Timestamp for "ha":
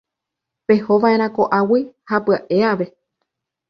2.09-2.25